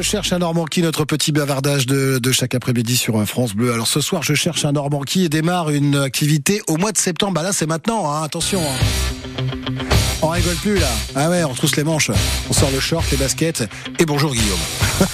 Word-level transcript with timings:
Je 0.00 0.06
cherche 0.06 0.32
un 0.32 0.38
Normand 0.38 0.64
qui, 0.64 0.80
notre 0.80 1.04
petit 1.04 1.30
bavardage 1.30 1.84
de, 1.84 2.18
de 2.18 2.32
chaque 2.32 2.54
après-midi 2.54 2.96
sur 2.96 3.22
France 3.28 3.52
Bleu. 3.52 3.70
Alors 3.70 3.86
ce 3.86 4.00
soir, 4.00 4.22
je 4.22 4.32
cherche 4.32 4.64
un 4.64 4.72
Normand 4.72 5.02
qui 5.02 5.26
et 5.26 5.28
démarre 5.28 5.68
une 5.68 5.94
activité 5.94 6.62
au 6.68 6.78
mois 6.78 6.90
de 6.90 6.96
septembre. 6.96 7.34
Bah 7.34 7.42
là, 7.42 7.52
c'est 7.52 7.66
maintenant, 7.66 8.10
hein, 8.10 8.22
attention. 8.22 8.62
Hein. 8.62 9.44
On 10.22 10.28
rigole 10.28 10.56
plus 10.56 10.78
là. 10.78 10.88
Ah 11.14 11.28
ouais, 11.28 11.44
on 11.44 11.52
trousse 11.52 11.76
les 11.76 11.84
manches. 11.84 12.10
On 12.48 12.54
sort 12.54 12.70
le 12.70 12.80
short, 12.80 13.04
les 13.10 13.18
baskets. 13.18 13.68
Et 13.98 14.06
bonjour 14.06 14.32
Guillaume. 14.32 14.58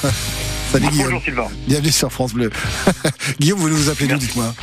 Salut 0.73 0.87
Guillaume. 0.87 1.07
Bonjour 1.07 1.23
Sylvain. 1.25 1.49
Bienvenue 1.67 1.91
sur 1.91 2.13
France 2.13 2.33
Bleu. 2.33 2.51
Guillaume, 3.41 3.59
vous 3.59 3.69
nous 3.69 3.89
appelez 3.89 4.07
d'où, 4.07 4.19
dites-moi 4.19 4.55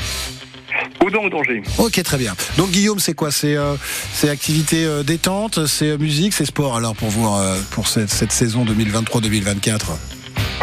Audon 1.05 1.25
au 1.25 1.29
danger. 1.29 1.61
Ok, 1.79 2.01
très 2.01 2.17
bien. 2.17 2.33
Donc 2.55 2.71
Guillaume, 2.71 2.99
c'est 2.99 3.13
quoi? 3.13 3.29
C'est 3.29 3.57
euh, 3.57 3.75
activité 4.23 4.85
euh, 4.85 5.03
détente, 5.03 5.65
c'est 5.65 5.89
euh, 5.89 5.97
musique, 5.97 6.33
c'est 6.33 6.45
sport 6.45 6.77
alors 6.77 6.95
pour 6.95 7.09
vous 7.09 7.27
pour 7.71 7.89
cette, 7.89 8.09
cette 8.09 8.31
saison 8.31 8.63
2023-2024 8.63 10.12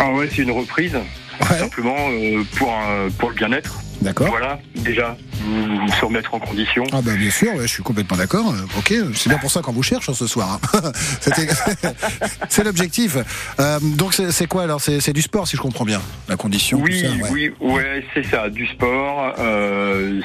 Ah 0.02 0.12
ouais, 0.12 0.28
c'est 0.30 0.42
une 0.42 0.50
reprise. 0.50 0.95
Ouais. 0.96 1.59
Simplement 1.59 1.95
euh, 2.08 2.42
pour, 2.56 2.72
un- 2.72 3.10
pour 3.18 3.28
le 3.30 3.34
bien-être. 3.34 3.78
D'accord. 4.00 4.28
Voilà, 4.28 4.59
déjà, 4.77 5.16
nous 5.46 5.88
se 5.92 6.04
remettre 6.04 6.32
en 6.34 6.38
condition. 6.41 6.84
Ah 6.92 7.02
bah 7.02 7.12
bien 7.16 7.30
sûr, 7.30 7.52
ouais, 7.54 7.62
je 7.62 7.66
suis 7.72 7.82
complètement 7.82 8.16
d'accord. 8.16 8.50
Euh, 8.52 8.78
Ok, 8.78 8.95
c'est 9.14 9.28
bien 9.28 9.38
pour 9.38 9.50
ça 9.50 9.60
qu'on 9.60 9.72
vous 9.72 9.82
cherche 9.82 10.08
hein, 10.08 10.14
ce 10.14 10.27
soir. 10.27 10.58
hein. 10.74 10.92
C'est 12.48 12.64
l'objectif. 12.64 13.16
Euh, 13.58 13.78
donc 13.82 14.14
c'est 14.14 14.46
quoi 14.46 14.62
alors 14.62 14.80
C'est 14.80 15.12
du 15.12 15.22
sport 15.22 15.46
si 15.46 15.56
je 15.56 15.62
comprends 15.62 15.84
bien, 15.84 16.00
la 16.28 16.36
condition. 16.36 16.78
tout 16.78 16.84
Oui, 16.84 17.00
ça, 17.00 17.08
ouais. 17.08 17.30
oui, 17.30 17.52
ouais, 17.60 18.05
c'est 18.14 18.24
ça, 18.27 18.48
du 18.48 18.66
sport. 18.66 19.34
euh, 19.38 20.20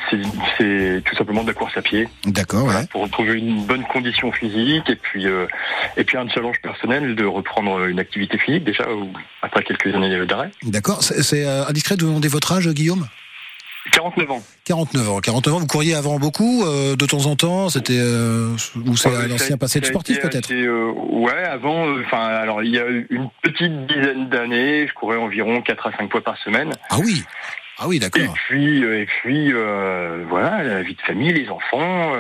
c'est 0.57 1.03
tout 1.05 1.15
simplement 1.15 1.43
de 1.43 1.47
la 1.47 1.53
course 1.53 1.75
à 1.77 1.81
pied. 1.81 2.07
D'accord, 2.25 2.63
Voilà, 2.65 2.79
ouais. 2.81 2.87
pour 2.87 3.03
retrouver 3.03 3.33
une 3.39 3.65
bonne 3.65 3.83
condition 3.83 4.31
physique 4.31 4.89
et 4.89 4.95
puis 4.95 5.27
euh, 5.27 5.47
et 5.97 6.03
puis 6.03 6.17
un 6.17 6.27
challenge 6.29 6.61
personnel 6.61 7.15
de 7.15 7.25
reprendre 7.25 7.85
une 7.87 7.99
activité 7.99 8.37
physique 8.37 8.63
déjà 8.63 8.89
ou- 8.89 9.11
après 9.41 9.63
quelques 9.63 9.93
années 9.93 10.25
d'arrêt. 10.25 10.51
D'accord. 10.63 11.03
C'est 11.03 11.45
indiscret 11.45 11.97
de 11.97 12.03
vous 12.03 12.09
demander 12.09 12.27
votre 12.29 12.51
âge, 12.53 12.67
Guillaume? 12.69 13.07
49 13.91 14.31
ans. 14.31 14.43
49 14.65 15.09
ans. 15.09 15.19
49 15.21 15.53
ans. 15.55 15.59
Vous 15.59 15.67
couriez 15.67 15.95
avant 15.95 16.17
beaucoup, 16.19 16.63
euh, 16.65 16.95
de 16.95 17.05
temps 17.05 17.25
en 17.27 17.35
temps. 17.35 17.69
C'était 17.69 17.97
euh, 17.99 18.55
ou 18.85 18.95
c'est 18.97 19.09
Ouais, 19.09 19.15
un 19.15 19.19
ça 19.27 19.31
a- 19.31 19.33
ancien 19.35 19.57
passé 19.57 19.79
de 19.79 19.85
sportif 19.85 20.19
peut-être. 20.19 20.51
euh, 20.51 20.91
ouais, 20.91 21.43
avant, 21.43 21.87
euh, 21.87 22.01
enfin, 22.05 22.25
alors 22.25 22.63
il 22.63 22.71
y 22.71 22.79
a 22.79 22.85
une 23.09 23.29
petite 23.41 23.85
dizaine 23.87 24.29
d'années, 24.29 24.87
je 24.87 24.93
courais 24.93 25.17
environ 25.17 25.61
4 25.61 25.87
à 25.87 25.91
5 25.97 26.11
fois 26.11 26.21
par 26.23 26.37
semaine. 26.37 26.71
Ah 26.89 26.97
oui. 26.99 27.23
Ah 27.77 27.87
oui, 27.87 27.97
Et 27.97 27.99
d'accord. 27.99 28.33
puis, 28.47 28.83
euh, 28.83 29.01
et 29.01 29.05
puis, 29.05 29.51
voilà, 30.29 30.63
la 30.63 30.81
vie 30.81 30.95
de 30.95 31.01
famille, 31.01 31.33
les 31.33 31.49
enfants, 31.49 32.13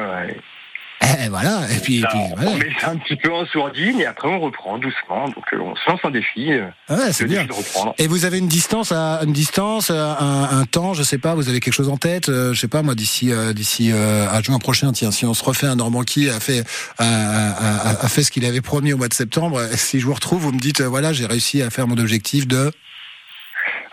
Eh, 1.23 1.29
voilà. 1.29 1.61
Et 1.75 1.79
puis, 1.79 1.99
et 1.99 2.03
on 2.45 2.55
met 2.57 2.69
ça 2.79 2.89
un 2.91 2.97
petit 2.97 3.15
peu 3.15 3.31
en 3.33 3.45
sourdine 3.45 3.99
et 3.99 4.05
après 4.05 4.27
on 4.27 4.39
reprend 4.39 4.77
doucement. 4.77 5.25
Donc 5.29 5.43
euh, 5.53 5.57
on 5.59 5.75
se 5.75 5.89
lance 5.89 5.99
un 6.03 6.11
défi, 6.11 6.51
euh, 6.53 6.65
Ah 6.89 6.95
ouais, 6.95 7.13
c'est 7.13 7.25
bien. 7.25 7.45
de 7.45 7.51
reprendre. 7.53 7.93
Et 7.97 8.07
vous 8.07 8.25
avez 8.25 8.39
une 8.39 8.47
distance, 8.47 8.91
à, 8.91 9.21
une 9.23 9.33
distance, 9.33 9.91
à- 9.91 10.17
un, 10.19 10.59
un 10.59 10.65
temps, 10.65 10.93
je 10.93 11.03
sais 11.03 11.17
pas. 11.17 11.35
Vous 11.35 11.49
avez 11.49 11.59
quelque 11.59 11.73
chose 11.73 11.89
en 11.89 11.97
tête, 11.97 12.29
euh, 12.29 12.53
je 12.53 12.59
sais 12.59 12.67
pas 12.67 12.81
moi, 12.81 12.95
d'ici, 12.95 13.31
euh, 13.31 13.53
d'ici 13.53 13.91
euh, 13.93 14.27
à 14.29 14.41
juin 14.41 14.59
prochain. 14.59 14.91
Tiens, 14.91 15.11
si 15.11 15.25
on 15.25 15.33
se 15.33 15.43
refait 15.43 15.67
un 15.67 15.75
Normand 15.75 16.03
qui 16.03 16.29
a 16.29 16.39
fait, 16.39 16.63
a, 16.97 17.03
a- 17.03 17.89
a- 17.91 18.05
a 18.05 18.07
fait 18.07 18.23
ce 18.23 18.31
qu'il 18.31 18.45
avait 18.45 18.61
promis 18.61 18.93
au 18.93 18.97
mois 18.97 19.07
de 19.07 19.13
septembre. 19.13 19.57
euh, 19.59 19.67
Si 19.75 19.99
je 19.99 20.05
vous 20.05 20.13
retrouve, 20.13 20.41
vous 20.41 20.51
me 20.51 20.59
dites, 20.59 20.81
euh, 20.81 20.87
voilà, 20.87 21.13
j'ai 21.13 21.25
réussi 21.25 21.61
à 21.61 21.69
faire 21.69 21.87
mon 21.87 21.97
objectif 21.97 22.47
de. 22.47 22.71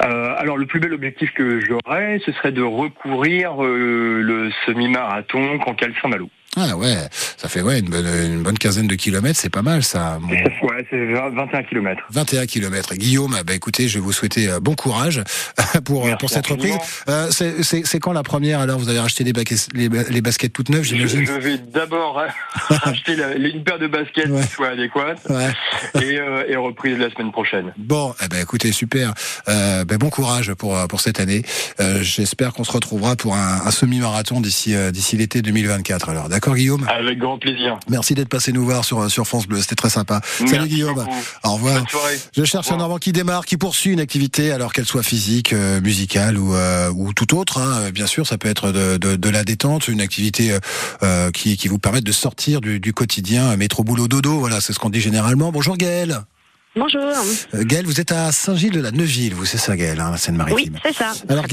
Euh, 0.02 0.34
alors 0.36 0.56
le 0.56 0.66
plus 0.66 0.80
bel 0.80 0.92
objectif 0.92 1.30
que 1.34 1.60
j'aurais, 1.60 2.20
ce 2.26 2.32
serait 2.32 2.50
de 2.50 2.62
recourir 2.62 3.62
euh, 3.64 4.20
le 4.20 4.50
semi-marathon 4.66 5.58
Cancale 5.60 5.94
Saint-Malo. 6.02 6.28
Ah 6.54 6.76
ouais, 6.76 6.96
ça 7.38 7.48
fait 7.48 7.62
ouais 7.62 7.78
une 7.78 7.88
bonne, 7.88 8.06
une 8.06 8.42
bonne 8.42 8.58
quinzaine 8.58 8.86
de 8.86 8.94
kilomètres, 8.94 9.38
c'est 9.40 9.48
pas 9.48 9.62
mal 9.62 9.82
ça. 9.82 10.18
Bon. 10.20 10.28
Ouais, 10.28 10.86
c'est 10.90 11.06
20 11.14 11.30
21 11.30 11.62
km. 11.62 12.02
21 12.10 12.44
kilomètres. 12.44 12.94
Guillaume, 12.94 13.34
bah 13.46 13.54
écoutez, 13.54 13.88
je 13.88 13.94
vais 13.94 14.04
vous 14.04 14.12
souhaiter 14.12 14.50
euh, 14.50 14.60
bon 14.60 14.74
courage 14.74 15.22
pour, 15.86 16.02
euh, 16.02 16.08
Merci 16.08 16.18
pour 16.20 16.28
cette 16.28 16.46
reprise. 16.46 16.76
Euh, 17.08 17.30
c'est- 17.30 17.98
quand 18.00 18.12
la 18.12 18.22
première 18.22 18.60
alors 18.60 18.78
Vous 18.78 18.90
avez 18.90 18.98
racheté 19.00 19.24
les, 19.24 19.32
les, 19.74 19.88
les 20.10 20.20
baskets 20.20 20.52
toutes 20.52 20.68
neuves, 20.68 20.82
j'imagine 20.82 21.24
je 21.24 21.32
vais 21.32 21.56
d'abord 21.56 22.22
acheter 22.84 23.16
la- 23.16 23.34
une 23.34 23.64
paire 23.64 23.78
de 23.78 23.86
baskets 23.86 24.28
Ouais. 24.28 24.42
qui 24.42 24.48
soit 24.48 24.68
adéquate 24.68 25.20
Ouais. 25.30 25.52
et, 26.02 26.18
euh, 26.18 26.44
et 26.48 26.56
reprise 26.56 26.98
la 26.98 27.08
semaine 27.10 27.32
prochaine. 27.32 27.72
Bon, 27.78 28.14
eh 28.22 28.28
ben 28.28 28.42
écoutez, 28.42 28.72
super. 28.72 29.14
Euh, 29.48 29.84
ben, 29.86 29.96
bon 29.96 30.10
courage 30.10 30.52
pour 30.52 30.76
euh, 30.76 30.86
pour 30.86 31.00
cette 31.00 31.18
année. 31.18 31.42
Euh, 31.80 32.02
J'espère 32.02 32.52
qu'on 32.52 32.64
se 32.64 32.72
retrouvera 32.72 33.16
pour 33.16 33.34
un, 33.36 33.60
un 33.64 33.70
semi-marathon 33.70 34.40
d'ici 34.42 34.74
euh, 34.74 34.90
d'ici 34.90 35.16
l'été 35.16 35.40
2024. 35.40 36.08
Alors, 36.10 36.28
d'accord, 36.28 36.41
Guillaume. 36.50 36.86
Avec 36.88 37.18
grand 37.18 37.38
plaisir. 37.38 37.78
Merci 37.88 38.14
d'être 38.14 38.28
passé 38.28 38.52
nous 38.52 38.64
voir 38.64 38.84
sur 38.84 39.10
sur 39.10 39.26
France 39.26 39.46
Bleu. 39.46 39.60
C'était 39.60 39.74
très 39.76 39.90
sympa. 39.90 40.20
Salut 40.46 40.68
Guillaume. 40.68 40.94
beaucoup. 40.94 41.10
Au 41.44 41.52
revoir. 41.54 41.74
Bonne 41.78 41.88
soirée. 41.88 42.18
Je 42.36 42.44
cherche 42.44 42.70
un. 42.70 42.76
Normand 42.76 42.98
qui 42.98 43.12
démarre, 43.12 43.46
qui 43.46 43.56
poursuit 43.56 43.92
une 43.92 44.00
activité, 44.00 44.50
alors 44.52 44.72
qu'elle 44.72 44.86
soit 44.86 45.02
physique, 45.02 45.52
euh, 45.52 45.80
musicale 45.80 46.36
ou, 46.38 46.54
euh, 46.54 46.90
ou 46.94 47.12
tout 47.14 47.36
autre. 47.38 47.58
hein. 47.58 47.90
Bien 47.90 48.06
sûr, 48.06 48.26
ça 48.26 48.36
peut 48.38 48.48
être 48.48 48.72
de, 48.72 48.96
de, 48.96 49.14
de 49.16 49.28
la 49.28 49.44
détente, 49.44 49.88
une 49.88 50.00
activité 50.00 50.52
euh, 50.52 50.58
euh, 51.02 51.30
qui, 51.30 51.56
qui 51.56 51.68
vous 51.68 51.78
permette 51.78 52.04
de 52.04 52.12
sortir 52.12 52.60
du, 52.60 52.80
du 52.80 52.92
quotidien, 52.92 53.52
euh, 53.52 53.56
métro 53.56 53.84
boulot 53.84 54.08
dodo. 54.08 54.38
Voilà, 54.40 54.60
c'est 54.60 54.72
ce 54.72 54.78
qu'on 54.78 54.90
dit 54.90 55.00
généralement. 55.00 55.52
Bonjour 55.52 55.76
Gaëlle. 55.76 56.18
Bonjour. 56.74 57.02
Euh, 57.54 57.64
Gaëlle, 57.64 57.84
vous 57.84 58.00
êtes 58.00 58.12
à 58.12 58.32
Saint-Gilles-de-la-Neuville, 58.32 59.34
vous 59.34 59.44
c'est 59.44 59.58
ça 59.58 59.76
Gaëlle, 59.76 60.00
hein, 60.00 60.04
la 60.06 60.12
Oui, 60.12 60.18
Seine-Maritime. 60.18 60.78
c'est 60.82 60.94
ça. 60.94 61.12
Alors, 61.28 61.44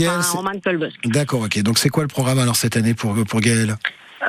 Colbosc. 0.64 0.96
D'accord, 1.06 1.42
ok. 1.42 1.60
Donc 1.62 1.78
c'est 1.78 1.90
quoi 1.90 2.04
le 2.04 2.08
programme 2.08 2.40
alors 2.40 2.56
cette 2.56 2.78
année 2.78 2.94
pour, 2.94 3.14
pour 3.26 3.42
Gaëlle? 3.42 3.76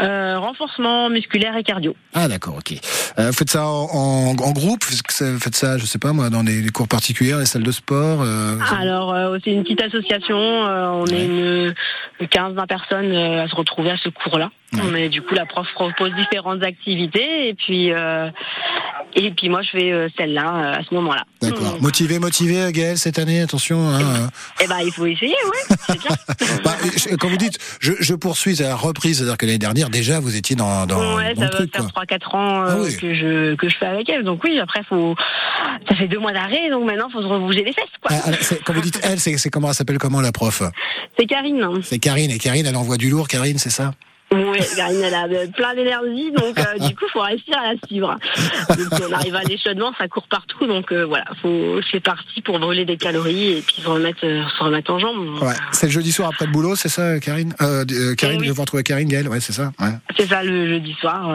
Euh, 0.01 0.39
renforcement 0.39 1.11
musculaire 1.11 1.57
et 1.57 1.65
cardio. 1.65 1.97
Ah 2.15 2.29
d'accord, 2.29 2.55
ok. 2.59 2.75
Euh, 3.19 3.27
vous 3.29 3.33
faites 3.33 3.51
ça 3.51 3.67
en, 3.67 3.89
en, 3.93 4.37
en 4.37 4.53
groupe 4.53 4.85
Vous 4.85 5.39
faites 5.41 5.57
ça, 5.57 5.79
je 5.79 5.85
sais 5.85 5.99
pas 5.99 6.13
moi, 6.13 6.31
dans 6.31 6.45
des, 6.45 6.63
des 6.63 6.71
cours 6.71 6.87
particuliers, 6.87 7.35
les 7.39 7.45
salles 7.45 7.65
de 7.65 7.73
sport 7.73 8.23
euh, 8.23 8.57
Alors, 8.79 9.13
euh, 9.13 9.39
c'est 9.43 9.51
une 9.51 9.63
petite 9.65 9.83
association. 9.83 10.37
euh, 10.39 10.91
on 10.91 11.05
Ouais. 11.07 11.15
est 11.15 11.25
une, 11.27 11.75
une 12.21 12.27
15-20 12.27 12.67
personnes 12.69 13.11
euh, 13.13 13.43
à 13.45 13.49
se 13.49 13.57
retrouver 13.57 13.91
à 13.91 13.97
ce 13.97 14.09
cours-là. 14.11 14.51
Mais 14.93 15.09
du 15.09 15.21
coup, 15.23 15.35
la 15.35 15.47
prof 15.47 15.67
propose 15.75 16.13
différentes 16.15 16.63
activités. 16.63 17.49
Et 17.49 17.55
puis, 17.55 17.93
euh, 17.93 18.31
et 19.15 19.31
puis 19.33 19.49
moi, 19.49 19.63
je 19.63 19.71
fais 19.71 19.91
euh, 19.93 20.09
celle-là 20.17 20.55
euh, 20.55 20.79
à 20.81 20.85
ce 20.89 20.95
moment-là. 20.95 21.25
D'accord. 21.43 21.77
Mm. 21.79 21.83
Motivé, 21.83 22.19
motivé, 22.19 22.97
cette 22.97 23.19
année, 23.19 23.41
attention. 23.41 23.89
Hein, 23.89 24.01
euh. 24.01 24.27
Eh 24.63 24.67
ben, 24.69 24.79
il 24.85 24.93
faut 24.93 25.07
essayer, 25.07 25.35
bien. 25.89 25.97
Bah, 26.65 26.77
quand 27.19 27.29
vous 27.29 27.37
dites 27.37 27.59
je, 27.81 27.93
je 28.01 28.15
poursuis, 28.15 28.57
c'est 28.57 28.65
la 28.65 28.77
reprise, 28.77 29.19
c'est-à-dire 29.19 29.37
que 29.39 29.47
l'année 29.47 29.59
dernière, 29.59 29.91
déjà, 29.91 30.21
vous 30.21 30.37
étiez 30.37 30.55
dans, 30.57 30.87
dans, 30.87 31.17
ouais, 31.17 31.35
dans 31.35 31.41
ça 31.43 31.47
le 31.47 31.51
va 31.53 31.57
truc. 31.57 31.75
faire 31.75 31.93
Quoi. 31.93 32.05
3-4 32.05 32.37
ans 32.37 32.63
euh, 32.63 32.69
Ah 32.71 32.77
oui. 32.81 32.97
que 32.97 33.15
je 33.15 33.55
que 33.57 33.69
je 33.69 33.77
fais 33.77 33.87
avec 33.87 34.09
elle. 34.09 34.25
Donc 34.25 34.45
oui, 34.45 34.59
après, 34.61 34.83
faut. 34.89 35.15
Ça 35.89 35.95
fait 35.97 36.09
deux 36.09 36.19
mois 36.19 36.33
d'arrêt, 36.33 36.71
donc 36.71 36.85
maintenant, 36.85 37.09
faut 37.11 37.23
se 37.23 37.27
rebouger 37.27 37.65
les 37.65 37.73
fesses, 37.73 37.85
quoi. 38.03 38.11
Ah, 38.23 38.29
alors, 38.29 38.39
c'est- 38.43 38.63
quand 38.63 38.73
vous 38.73 38.81
dites 38.81 39.01
elle, 39.05 39.19
c'est 39.21 39.51
comment 39.51 39.69
elle 39.69 39.75
s'appelle 39.75 39.99
comment 39.99 40.21
la 40.21 40.33
prof? 40.33 40.63
C'est 41.19 41.27
Karine. 41.27 41.67
C'est 41.83 41.99
Karine. 41.99 42.31
Et 42.31 42.39
Karine, 42.39 42.67
elle 42.67 42.77
envoie 42.77 42.97
du 42.97 43.11
lourd, 43.11 43.27
Karine, 43.29 43.59
c'est 43.59 43.71
ça? 43.71 43.93
Oui, 44.33 44.59
Karine, 44.77 45.01
elle 45.03 45.15
a 45.15 45.25
euh, 45.25 45.47
plein 45.49 45.75
d'énergie, 45.75 46.31
donc 46.31 46.57
euh, 46.59 46.79
du 46.87 46.95
coup, 46.95 47.05
faut 47.13 47.21
réussir 47.21 47.57
à 47.59 47.73
la 47.73 47.79
suivre. 47.89 48.17
Donc, 48.69 49.01
on 49.11 49.13
arrive 49.13 49.35
à 49.35 49.43
l'échaudement, 49.43 49.93
ça 49.99 50.07
court 50.07 50.27
partout, 50.31 50.67
donc 50.69 50.93
euh, 50.93 51.05
voilà, 51.05 51.25
faut, 51.43 51.81
c'est 51.91 51.99
parti 51.99 52.41
pour 52.41 52.61
brûler 52.61 52.85
des 52.85 52.97
calories 52.97 53.59
et 53.59 53.61
puis 53.63 53.83
se 53.83 53.89
remettre, 53.89 54.21
euh, 54.25 54.43
se 54.57 54.63
remettre 54.63 54.93
en 54.93 55.01
jambes. 55.01 55.43
Ouais. 55.43 55.55
C'est 55.73 55.87
le 55.87 55.93
jeudi 55.93 56.13
soir 56.13 56.31
après 56.33 56.47
le 56.47 56.53
boulot, 56.53 56.77
c'est 56.77 56.89
ça, 56.89 57.19
Karine? 57.19 57.55
Karine, 57.55 57.87
Eh 57.89 58.37
oui. 58.39 58.47
je 58.47 58.53
vais 58.53 58.61
retrouver 58.61 58.85
Karine, 58.85 59.09
Gaëlle, 59.09 59.29
ouais, 59.29 59.41
c'est 59.41 59.53
ça. 59.53 59.73
Ouais. 59.81 59.91
C'est 60.17 60.29
ça 60.29 60.45
le 60.45 60.69
jeudi 60.69 60.95
soir. 61.01 61.29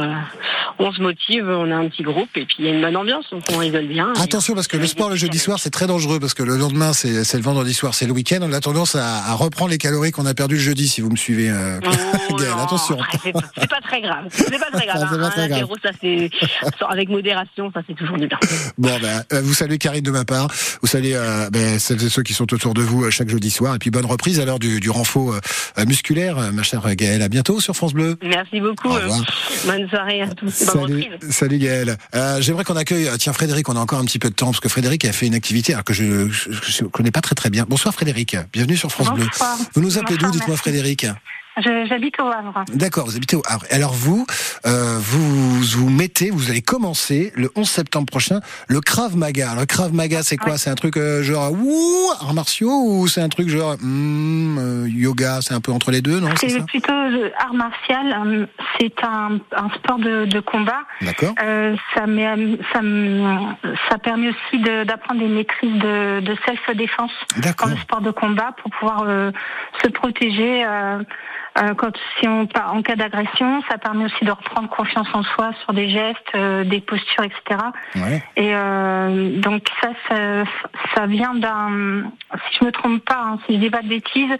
on 0.79 0.91
se 0.93 1.01
motive, 1.01 1.49
on 1.49 1.69
a 1.71 1.75
un 1.75 1.89
petit 1.89 2.03
groupe 2.03 2.29
et 2.35 2.45
puis 2.45 2.55
il 2.59 2.65
y 2.65 2.69
a 2.69 2.71
une 2.71 2.81
bonne 2.81 2.95
ambiance, 2.95 3.25
donc 3.29 3.43
on 3.53 3.57
rigole 3.57 3.87
bien. 3.87 4.13
Attention 4.21 4.53
parce 4.55 4.67
que 4.69 4.77
le 4.77 4.87
sport 4.87 5.09
le 5.09 5.15
jeudi 5.17 5.37
soir 5.39 5.59
c'est 5.59 5.69
très 5.69 5.87
dangereux 5.87 6.19
parce 6.21 6.33
que 6.33 6.43
le 6.43 6.55
lendemain 6.57 6.93
c'est 6.93 7.23
c'est 7.25 7.37
le 7.37 7.43
vendredi 7.43 7.73
soir, 7.73 7.93
c'est 7.93 8.05
le 8.07 8.13
week-end, 8.13 8.39
on 8.41 8.53
a 8.53 8.61
tendance 8.61 8.95
à, 8.95 9.25
à 9.25 9.33
reprendre 9.33 9.71
les 9.71 9.77
calories 9.77 10.11
qu'on 10.11 10.25
a 10.25 10.33
perdues 10.33 10.55
le 10.55 10.61
jeudi 10.61 10.87
si 10.87 11.01
vous 11.01 11.09
me 11.09 11.17
suivez. 11.17 11.51
Oh, 11.51 12.35
Gaëlle, 12.37 12.49
non, 12.55 12.67
attention. 12.93 13.19
C'est 13.23 13.31
pas, 13.31 13.39
c'est 13.57 13.69
pas 13.69 13.81
très 13.81 14.01
grave. 14.01 14.25
C'est 14.31 14.59
pas 14.59 14.71
très 14.71 14.85
grave. 14.87 14.99
Ça, 14.99 15.07
c'est 15.11 15.19
pas 15.19 15.29
très 15.29 15.47
grave. 15.49 15.69
ça 15.83 15.89
c'est 16.01 16.29
avec 16.89 17.09
modération, 17.09 17.71
ça 17.73 17.81
c'est 17.87 17.95
toujours 17.95 18.17
du 18.17 18.27
bien. 18.27 18.37
Bon, 18.77 18.97
ben, 19.01 19.23
euh, 19.33 19.41
vous 19.41 19.53
saluez 19.53 19.77
Karine 19.77 20.03
de 20.03 20.11
ma 20.11 20.25
part. 20.25 20.47
Vous 20.81 20.87
saluez 20.87 21.15
euh, 21.15 21.49
ben, 21.49 21.79
celles 21.79 22.03
et 22.03 22.09
ceux 22.09 22.23
qui 22.23 22.33
sont 22.33 22.51
autour 22.53 22.73
de 22.73 22.81
vous 22.81 23.05
euh, 23.05 23.09
chaque 23.11 23.29
jeudi 23.29 23.49
soir. 23.49 23.75
Et 23.75 23.79
puis 23.79 23.91
bonne 23.91 24.05
reprise 24.05 24.39
à 24.39 24.45
l'heure 24.45 24.59
du, 24.59 24.79
du 24.79 24.89
renfort 24.89 25.35
euh, 25.77 25.85
musculaire, 25.85 26.37
ma 26.53 26.63
chère 26.63 26.83
Gaëlle. 26.95 27.21
À 27.21 27.29
bientôt 27.29 27.59
sur 27.59 27.75
France 27.75 27.93
Bleu. 27.93 28.17
Merci 28.23 28.59
beaucoup. 28.61 28.89
Au 28.89 28.93
revoir. 28.93 29.23
Bonne 29.65 29.89
soirée 29.89 30.21
à 30.21 30.27
tous. 30.27 30.49
Salut, 30.51 31.05
salut 31.29 31.57
Gaëlle. 31.57 31.97
Euh, 32.13 32.41
J'aimerais 32.41 32.63
qu'on 32.63 32.75
accueille, 32.75 33.09
tiens 33.17 33.33
Frédéric, 33.33 33.67
on 33.69 33.75
a 33.75 33.79
encore 33.79 33.99
un 33.99 34.05
petit 34.05 34.19
peu 34.19 34.29
de 34.29 34.35
temps 34.35 34.47
parce 34.47 34.59
que 34.59 34.69
Frédéric 34.69 35.05
a 35.05 35.11
fait 35.11 35.27
une 35.27 35.35
activité 35.35 35.73
alors 35.73 35.83
que 35.83 35.93
je 35.93 36.29
je 36.29 36.83
connais 36.85 37.11
pas 37.11 37.21
très 37.21 37.35
très 37.35 37.49
bien. 37.49 37.65
Bonsoir 37.67 37.93
Frédéric, 37.93 38.37
bienvenue 38.53 38.77
sur 38.77 38.91
France 38.91 39.13
Bleu. 39.13 39.25
Bonsoir. 39.25 39.57
Vous 39.73 39.81
nous 39.81 39.97
appelez 39.97 40.17
d'où 40.17 40.29
Dites-moi. 40.31 40.57
Frédéric? 40.57 41.05
Je- 41.57 41.85
J'habite 41.87 42.19
au 42.19 42.27
Havre. 42.27 42.63
D'accord, 42.73 43.05
vous 43.05 43.15
habitez 43.15 43.35
au 43.35 43.41
Havre. 43.47 43.65
Alors 43.71 43.93
vous, 43.93 44.25
euh, 44.65 44.97
vous 44.99 45.61
vous 45.61 45.89
mettez, 45.89 46.29
vous 46.29 46.49
allez 46.49 46.61
commencer 46.61 47.31
le 47.35 47.49
11 47.55 47.69
septembre 47.69 48.07
prochain 48.07 48.39
le 48.67 48.81
Krav 48.81 49.15
Maga. 49.15 49.55
Le 49.57 49.65
Krav 49.65 49.93
Maga, 49.93 50.21
c'est 50.23 50.37
quoi? 50.37 50.57
C'est 50.57 50.69
un 50.69 50.75
truc 50.75 50.97
euh, 50.97 51.23
genre 51.23 51.51
ouh, 51.53 52.11
arts 52.19 52.33
martiaux 52.33 52.83
ou 52.85 53.07
c'est 53.07 53.21
un 53.21 53.29
truc 53.29 53.47
genre 53.47 53.75
hmm, 53.79 54.57
euh, 54.57 54.87
yoga 54.89 55.39
C'est 55.41 55.53
un 55.53 55.61
peu 55.61 55.71
entre 55.71 55.91
les 55.91 56.01
deux, 56.01 56.19
non? 56.19 56.29
C'est 56.37 56.65
plutôt 56.65 56.93
art 57.39 57.53
martial. 57.53 58.47
C'est 58.79 58.93
un, 59.03 59.39
un, 59.55 59.69
sport 59.75 59.99
de, 59.99 60.25
de 60.25 60.39
combat. 60.39 60.81
D'accord. 61.01 61.33
ça, 61.95 62.07
met, 62.07 62.25
ça, 62.73 62.81
ça 63.89 63.97
permet 63.97 64.29
aussi 64.29 64.61
d'apprendre 64.61 65.21
des 65.21 65.27
maîtrises 65.27 65.79
de, 65.79 66.19
de 66.19 66.35
self-défense 66.45 67.11
dans 67.59 67.67
le 67.67 67.77
sport 67.77 68.01
de 68.01 68.11
combat 68.11 68.53
pour 68.61 68.71
pouvoir 68.71 69.05
se 69.81 69.87
protéger. 69.89 70.65
Euh, 71.57 71.73
quand 71.73 71.95
si 72.19 72.27
on 72.27 72.47
en 72.67 72.81
cas 72.81 72.95
d'agression, 72.95 73.61
ça 73.69 73.77
permet 73.77 74.05
aussi 74.05 74.25
de 74.25 74.31
reprendre 74.31 74.69
confiance 74.69 75.07
en 75.13 75.23
soi 75.23 75.51
sur 75.63 75.73
des 75.73 75.89
gestes, 75.89 76.19
euh, 76.35 76.65
des 76.65 76.81
postures, 76.81 77.23
etc. 77.23 77.61
Ouais. 77.95 78.23
Et 78.35 78.53
euh, 78.53 79.39
donc 79.39 79.65
ça, 79.81 79.89
ça, 80.09 80.43
ça 80.95 81.05
vient 81.05 81.33
d'un, 81.33 82.11
si 82.49 82.57
je 82.59 82.65
me 82.65 82.71
trompe 82.71 83.05
pas, 83.05 83.21
hein, 83.21 83.39
si 83.45 83.55
je 83.55 83.59
dis 83.59 83.69
pas 83.69 83.81
de 83.81 83.87
bêtises, 83.87 84.35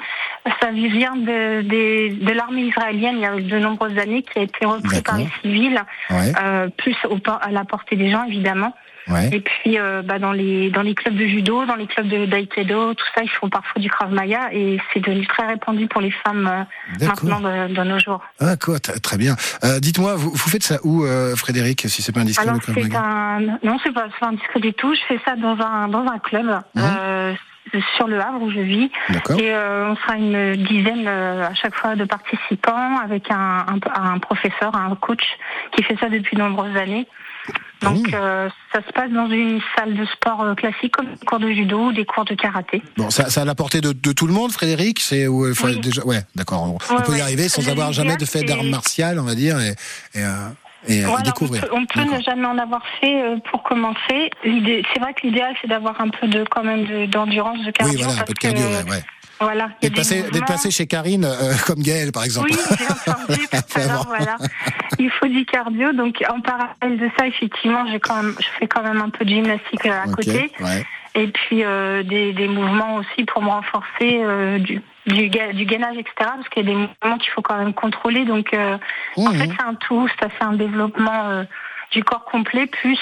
ça 0.62 0.72
vient 0.72 1.16
de, 1.16 1.62
de, 1.62 2.26
de 2.26 2.34
l'armée 2.34 2.64
israélienne 2.64 3.16
il 3.16 3.22
y 3.22 3.26
a 3.26 3.36
de 3.36 3.60
nombreuses 3.60 3.98
années, 3.98 4.24
qui 4.24 4.40
a 4.40 4.42
été 4.42 4.66
repris 4.66 5.02
par 5.02 5.18
les 5.18 5.30
civils, 5.42 5.82
euh, 6.12 6.68
plus 6.78 6.98
au, 7.10 7.18
à 7.42 7.52
la 7.52 7.64
portée 7.64 7.96
des 7.96 8.12
gens 8.12 8.26
évidemment. 8.26 8.74
Et 9.08 9.40
puis 9.40 9.78
euh, 9.78 10.02
bah, 10.02 10.18
dans 10.18 10.32
les 10.32 10.72
dans 10.72 10.82
les 10.82 10.96
clubs 10.96 11.16
de 11.16 11.26
judo, 11.26 11.66
dans 11.66 11.76
les 11.76 11.86
clubs 11.86 12.08
de 12.08 12.26
d'aïkido, 12.26 12.94
tout 12.96 13.06
ça, 13.16 13.22
ils 13.24 13.30
font 13.30 13.50
parfois 13.50 13.80
du 13.80 13.90
krav 13.90 14.12
maga 14.12 14.50
et 14.52 14.80
c'est 14.94 15.00
devenu 15.00 15.28
très 15.28 15.46
répandu 15.46 15.88
pour 15.88 16.02
les 16.02 16.12
femmes 16.12 16.48
euh, 16.48 17.06
maintenant 17.06 17.40
de, 17.40 17.84
nos 17.84 18.00
jours. 18.00 18.22
Ah 18.40 18.56
quoi, 18.58 18.80
très 18.80 19.18
bien. 19.18 19.36
Euh, 19.64 19.80
dites-moi, 19.80 20.16
vous, 20.16 20.32
vous, 20.32 20.50
faites 20.50 20.64
ça 20.64 20.80
où, 20.84 21.06
euh, 21.06 21.36
Frédéric, 21.36 21.82
si 21.88 22.02
c'est 22.02 22.12
pas 22.12 22.22
indiscret 22.22 22.48
Alors, 22.48 22.56
le 22.56 22.90
krav 22.90 23.04
Un... 23.04 23.40
Non, 23.64 23.78
c'est 23.84 23.94
pas, 23.94 24.08
pas 24.20 24.28
indiscret 24.28 24.60
du 24.60 24.74
tout. 24.74 24.94
Je 24.96 25.02
fais 25.08 25.20
ça 25.24 25.36
dans 25.36 25.58
un 25.60 25.88
dans 25.88 26.06
un 26.06 26.20
club. 26.20 26.60
Mmh. 26.74 27.82
sur 27.98 28.08
le 28.08 28.20
Havre 28.20 28.42
où 28.42 28.52
je 28.52 28.60
vis. 28.60 28.92
Et 29.40 29.54
on 29.54 29.96
sera 29.96 30.18
une 30.18 30.56
dizaine 30.56 31.08
à 31.08 31.54
chaque 31.54 31.76
fois 31.76 31.96
de 31.96 32.06
participants 32.06 32.98
avec 33.04 33.30
un, 33.30 33.66
un, 33.68 34.14
un 34.14 34.20
professeur, 34.20 34.76
un 34.76 34.96
coach 34.96 35.24
qui 35.76 35.84
fait 35.84 35.98
ça 36.00 36.10
depuis 36.10 36.36
de 36.36 36.42
nombreuses 36.42 36.76
années. 36.76 37.08
Donc 37.82 38.14
euh, 38.14 38.50
ça 38.74 38.82
se 38.82 38.92
passe 38.92 39.12
dans 39.12 39.30
une 39.30 39.60
salle 39.76 39.96
de 39.96 40.06
sport 40.06 40.42
euh, 40.42 40.56
classique 40.56 40.94
comme 40.94 41.08
des 41.08 41.26
cours 41.26 41.40
de 41.40 41.50
judo 41.52 41.88
ou 41.88 41.92
des 41.92 42.06
cours 42.06 42.26
de 42.26 42.34
karaté. 42.34 42.82
Bon, 42.98 43.10
ça, 43.10 43.30
ça 43.30 43.42
a 43.42 43.46
la 43.46 43.56
portée 43.56 43.82
de, 43.82 43.92
de, 43.92 44.12
tout 44.12 44.28
le 44.28 44.34
monde, 44.34 44.52
Frédéric 44.52 45.00
C'est 45.00 45.28
oui. 45.28 45.54
déjà 45.82 46.06
ouais, 46.06 46.22
d'accord. 46.36 46.78
On, 46.90 47.02
peut 47.02 47.18
y 47.18 47.22
arriver 47.22 47.50
sans 47.50 47.68
avoir 47.70 47.94
jamais 47.94 48.18
de 48.18 48.26
fait 48.26 48.44
d'armes 48.44 48.70
martiales, 48.70 49.20
on 49.20 49.24
va 49.24 49.36
dire, 49.36 49.60
et, 49.60 49.76
et, 50.14 50.24
euh, 50.24 50.50
et 50.88 51.04
découvrir. 51.24 51.66
On 51.72 51.86
peut, 51.86 52.04
ne 52.04 52.22
jamais 52.22 52.48
en 52.48 52.58
avoir 52.58 52.82
fait 53.00 53.42
pour 53.52 53.64
commencer. 53.64 54.30
C'est 54.44 55.00
vrai 55.00 55.14
que 55.14 55.28
l'idéal 55.28 55.56
c'est 55.62 55.68
d'avoir 55.68 56.00
un 56.00 56.10
peu 56.10 56.28
de 56.28 56.44
quand 56.50 56.64
même 56.64 57.08
d'endurance, 57.08 57.60
de, 57.66 57.72
cardio. 57.72 57.98
Oui, 57.98 58.04
voilà, 58.04 58.22
un 58.22 58.24
peu 58.26 58.34
de 58.34 58.40
cardio, 58.40 58.66
ouais. 58.66 58.90
ouais. 58.90 59.04
Voilà. 59.40 59.70
D'être 59.82 59.96
passé, 59.96 60.24
passé, 60.48 60.72
chez 60.72 60.88
Karine 60.88 61.26
euh, 61.26 61.54
comme 61.66 61.80
Gaëlle, 61.80 62.12
par 62.12 62.24
exemple. 62.24 62.50
Oui, 62.52 62.58
j'ai 62.78 63.12
entendu 63.12 63.48
tout 63.48 64.06
voilà. 64.08 64.38
Il 65.00 65.10
faut 65.12 65.28
du 65.28 65.46
cardio. 65.46 65.92
Donc, 65.92 66.24
en 66.30 66.40
parallèle 66.40 66.98
de 66.98 67.10
ça, 67.18 67.28
effectivement, 67.28 67.86
j'ai 67.92 68.00
quand 68.00 68.16
même, 68.16 68.36
je 68.40 68.48
fais 68.60 68.68
quand 68.68 68.84
même 68.84 69.02
un 69.02 69.10
peu 69.10 69.26
de 69.26 69.30
gymnastique 69.30 69.86
euh, 69.86 70.04
à 70.04 70.08
côté. 70.08 70.52
Ouais. 70.60 70.86
Et 71.16 71.28
puis, 71.28 71.64
euh, 71.64 72.04
des, 72.04 72.34
des, 72.34 72.48
mouvements 72.48 72.96
aussi 72.96 73.26
pour 73.26 73.42
me 73.42 73.50
renforcer 73.50 74.20
euh, 74.22 74.60
du, 74.60 74.82
du, 75.06 75.30
du, 75.30 75.66
gainage, 75.66 75.98
etc. 75.98 76.14
Parce 76.18 76.50
qu'il 76.50 76.66
y 76.66 76.70
a 76.70 76.74
des 76.74 76.76
mouvements 76.76 77.18
qu'il 77.18 77.32
faut 77.32 77.42
quand 77.42 77.58
même 77.58 77.74
contrôler. 77.74 78.26
Donc, 78.26 78.52
en 78.54 79.32
fait, 79.32 79.50
c'est 79.58 79.66
un 79.66 79.76
tout. 79.76 80.08
Ça 80.20 80.30
fait 80.30 80.44
un 80.44 80.54
développement 80.54 81.46
du 81.92 82.04
corps 82.04 82.26
complet, 82.26 82.68
plus 82.68 83.00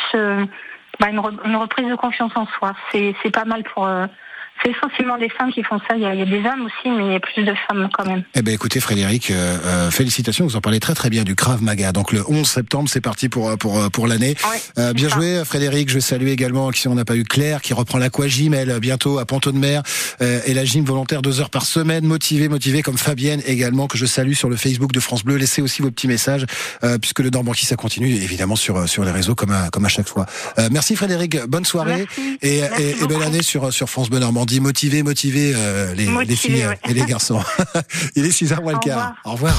bah, 0.99 1.09
une, 1.09 1.21
une, 1.45 1.55
reprise 1.55 1.87
de 1.87 1.95
confiance 1.95 2.31
en 2.35 2.47
soi. 2.57 2.73
C'est 2.91 3.31
pas 3.31 3.45
mal 3.45 3.63
pour 3.63 3.87
c'est 4.63 4.71
essentiellement 4.71 5.17
des 5.17 5.29
femmes 5.29 5.51
qui 5.51 5.63
font 5.63 5.79
ça. 5.87 5.95
Il 5.95 6.01
y, 6.01 6.05
a, 6.05 6.25
des 6.25 6.37
hommes 6.37 6.65
aussi, 6.65 6.89
mais 6.89 7.05
il 7.05 7.11
y 7.13 7.15
a 7.15 7.19
plus 7.19 7.43
de 7.43 7.53
femmes 7.67 7.89
quand 7.91 8.05
même. 8.05 8.23
Eh 8.35 8.41
ben, 8.41 8.53
écoutez, 8.53 8.79
Frédéric, 8.79 9.31
euh, 9.31 9.57
euh, 9.65 9.91
félicitations. 9.91 10.45
Vous 10.45 10.55
en 10.55 10.61
parlez 10.61 10.79
très 10.79 10.93
très 10.93 11.09
bien 11.09 11.23
du 11.23 11.35
Krav 11.35 11.61
Maga. 11.61 11.91
Donc 11.91 12.11
le 12.11 12.23
11 12.27 12.47
septembre, 12.47 12.89
c'est 12.89 13.01
parti 13.01 13.29
pour 13.29 13.49
euh, 13.49 13.55
pour 13.57 13.91
pour 13.91 14.07
l'année. 14.07 14.35
bien 14.95 15.09
joué, 15.09 15.43
Frédéric. 15.45 15.89
Je 15.89 15.95
vais 15.95 16.01
saluer 16.01 16.31
également 16.31 16.69
qui 16.69 16.87
on 16.87 16.95
n'a 16.95 17.05
pas 17.05 17.15
eu 17.15 17.23
Claire, 17.23 17.61
qui 17.61 17.73
reprend 17.73 17.97
l'aquagym 17.97 18.53
elle 18.53 18.79
bientôt 18.79 19.19
à 19.19 19.25
Ponto 19.25 19.51
de 19.51 19.57
Mer 19.57 19.83
et 20.19 20.53
la 20.53 20.65
gym 20.65 20.83
volontaire 20.85 21.21
deux 21.21 21.39
heures 21.39 21.49
par 21.49 21.65
semaine, 21.65 22.05
motivée, 22.05 22.47
motivée 22.47 22.81
comme 22.81 22.97
Fabienne 22.97 23.41
également 23.45 23.87
que 23.87 23.97
je 23.97 24.05
salue 24.05 24.33
sur 24.33 24.49
le 24.49 24.55
Facebook 24.55 24.91
de 24.91 24.99
France 24.99 25.23
Bleu. 25.23 25.37
Laissez 25.37 25.61
aussi 25.61 25.81
vos 25.81 25.91
petits 25.91 26.07
messages 26.07 26.45
puisque 27.01 27.19
le 27.19 27.31
Dorbanqui 27.31 27.65
ça 27.65 27.75
continue 27.75 28.09
évidemment 28.09 28.55
sur 28.55 28.87
sur 28.87 29.03
les 29.03 29.11
réseaux 29.11 29.35
comme 29.35 29.51
à, 29.51 29.69
comme 29.69 29.85
à 29.85 29.89
chaque 29.89 30.07
fois. 30.07 30.25
merci 30.71 30.95
Frédéric. 30.95 31.37
Bonne 31.47 31.65
soirée 31.65 32.05
et, 32.41 32.59
et, 32.59 33.07
belle 33.07 33.23
année 33.23 33.43
sur 33.43 33.73
sur 33.73 33.89
France 33.89 34.09
Bleu 34.09 34.19
Normandie 34.19 34.52
dit 34.53 34.59
motiver, 34.59 35.01
motiver 35.01 35.53
euh, 35.55 35.95
les, 35.95 36.05
les, 36.25 36.35
filles 36.35 36.67
et 36.87 36.93
les 36.93 37.05
garçons. 37.05 37.41
Il 38.15 38.23
est 38.23 38.29
6h 38.29 38.61
moins 38.61 38.73
le 38.73 38.79
quart. 38.79 39.15
Au 39.25 39.31
revoir. 39.31 39.55